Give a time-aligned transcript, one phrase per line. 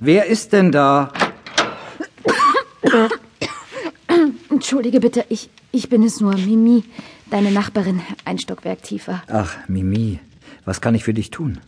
[0.00, 1.12] Wer ist denn da?
[4.50, 6.84] Entschuldige bitte, ich, ich bin es nur, Mimi,
[7.30, 9.22] deine Nachbarin, ein Stockwerk tiefer.
[9.28, 10.20] Ach, Mimi,
[10.64, 11.60] was kann ich für dich tun?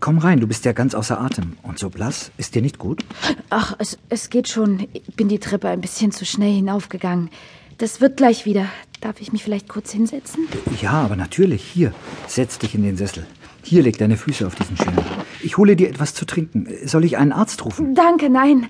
[0.00, 1.56] Komm rein, du bist ja ganz außer Atem.
[1.62, 3.04] Und so blass, ist dir nicht gut?
[3.48, 4.86] Ach, es, es geht schon.
[4.92, 7.30] Ich bin die Treppe ein bisschen zu schnell hinaufgegangen.
[7.78, 8.66] Das wird gleich wieder.
[9.00, 10.46] Darf ich mich vielleicht kurz hinsetzen?
[10.82, 11.62] Ja, aber natürlich.
[11.62, 11.94] Hier,
[12.26, 13.26] setz dich in den Sessel.
[13.62, 14.96] Hier leg deine Füße auf diesen Schirm.
[15.42, 16.68] Ich hole dir etwas zu trinken.
[16.84, 17.94] Soll ich einen Arzt rufen?
[17.94, 18.68] Danke, nein.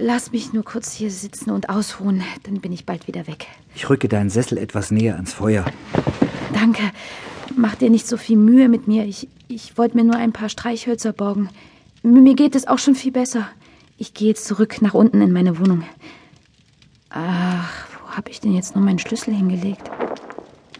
[0.00, 3.46] Lass mich nur kurz hier sitzen und ausruhen, dann bin ich bald wieder weg.
[3.74, 5.64] Ich rücke deinen Sessel etwas näher ans Feuer.
[6.52, 6.82] Danke.
[7.56, 9.06] Mach dir nicht so viel Mühe mit mir.
[9.06, 11.48] Ich, ich wollte mir nur ein paar Streichhölzer borgen.
[12.02, 13.48] Mir geht es auch schon viel besser.
[13.96, 15.84] Ich gehe jetzt zurück nach unten in meine Wohnung.
[17.08, 19.90] Ach, wo habe ich denn jetzt noch meinen Schlüssel hingelegt?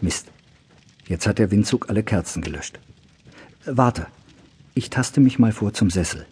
[0.01, 0.27] Mist.
[1.07, 2.79] Jetzt hat der Windzug alle Kerzen gelöscht.
[3.65, 4.05] Warte.
[4.79, 6.25] Ich taste mich mal vor zum Sessel.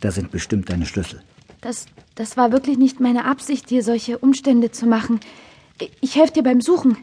[0.00, 1.20] Da sind bestimmt deine Schlüssel.
[1.60, 1.84] Das,
[2.14, 5.20] das war wirklich nicht meine Absicht, dir solche Umstände zu machen.
[6.00, 6.96] Ich helfe dir beim Suchen.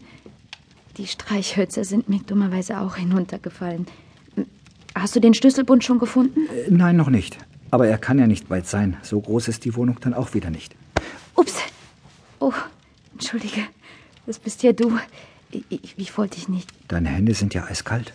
[0.97, 3.85] Die Streichhölzer sind mir dummerweise auch hinuntergefallen.
[4.95, 6.47] Hast du den Schlüsselbund schon gefunden?
[6.47, 7.37] Äh, nein, noch nicht.
[7.69, 8.97] Aber er kann ja nicht weit sein.
[9.03, 10.75] So groß ist die Wohnung dann auch wieder nicht.
[11.35, 11.57] Ups.
[12.39, 12.53] Oh,
[13.13, 13.61] entschuldige.
[14.25, 14.97] Das bist ja du.
[15.51, 16.71] Ich, ich, wollte dich nicht.
[16.87, 18.13] Deine Hände sind ja eiskalt.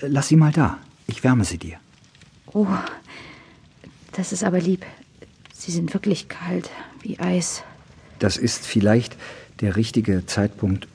[0.00, 0.78] Äh, lass sie mal da.
[1.08, 1.78] Ich wärme sie dir.
[2.52, 2.66] Oh,
[4.12, 4.84] das ist aber lieb.
[5.52, 6.70] Sie sind wirklich kalt,
[7.02, 7.64] wie Eis.
[8.20, 9.16] Das ist vielleicht
[9.60, 10.86] der richtige Zeitpunkt,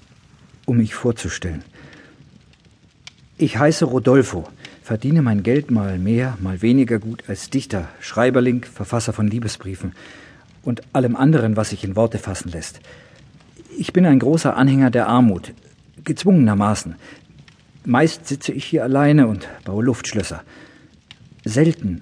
[0.66, 1.64] um mich vorzustellen.
[3.38, 4.48] Ich heiße Rodolfo,
[4.84, 9.94] verdiene mein Geld mal mehr, mal weniger gut als Dichter, Schreiberling, Verfasser von Liebesbriefen
[10.62, 12.80] und allem anderen, was sich in Worte fassen lässt.
[13.78, 15.54] Ich bin ein großer Anhänger der Armut,
[16.04, 16.96] gezwungenermaßen.
[17.86, 20.44] Meist sitze ich hier alleine und baue Luftschlösser.
[21.44, 22.02] Selten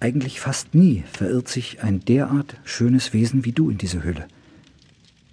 [0.00, 4.26] eigentlich fast nie verirrt sich ein derart schönes Wesen wie du in diese Höhle.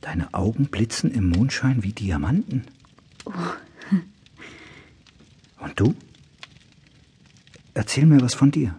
[0.01, 2.65] Deine Augen blitzen im Mondschein wie Diamanten.
[3.25, 3.31] Oh.
[5.59, 5.95] Und du?
[7.73, 8.75] Erzähl mir was von dir.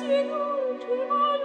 [0.00, 1.39] Christi in ultima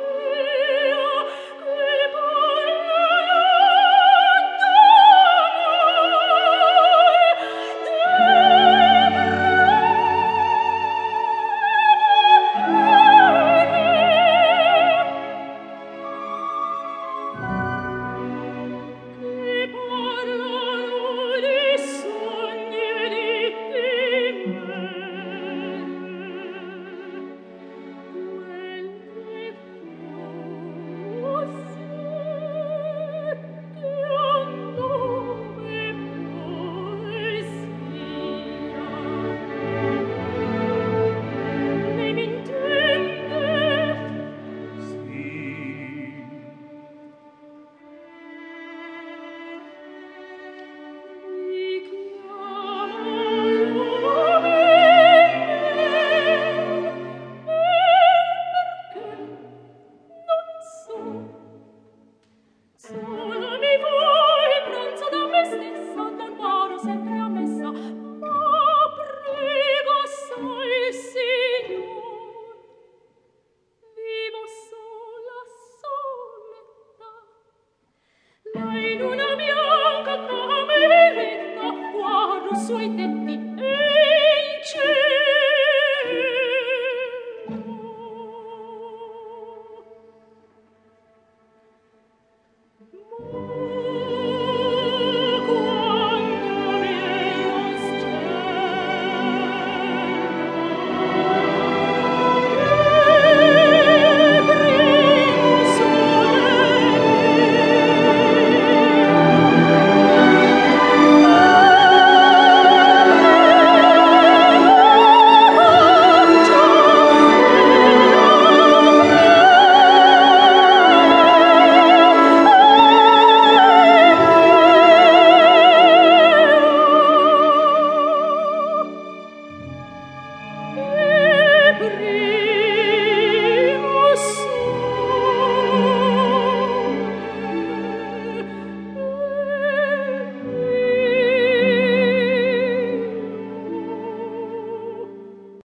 [82.68, 83.26] Oh.